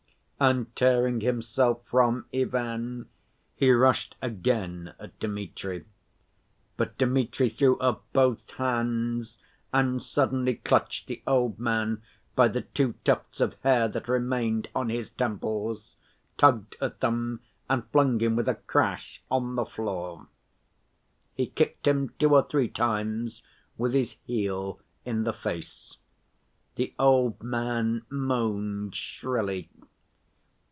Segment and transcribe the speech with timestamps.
[0.43, 3.07] And tearing himself from Ivan
[3.55, 5.85] he rushed again at Dmitri.
[6.77, 9.37] But Dmitri threw up both hands
[9.71, 12.01] and suddenly clutched the old man
[12.35, 15.97] by the two tufts of hair that remained on his temples,
[16.37, 20.25] tugged at them, and flung him with a crash on the floor.
[21.35, 23.43] He kicked him two or three times
[23.77, 25.97] with his heel in the face.
[26.77, 29.69] The old man moaned shrilly.